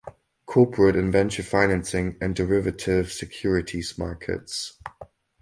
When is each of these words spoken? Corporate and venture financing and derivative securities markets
Corporate 0.47 0.95
and 0.95 1.11
venture 1.13 1.43
financing 1.43 2.17
and 2.19 2.33
derivative 2.35 3.11
securities 3.11 3.99
markets 3.99 4.79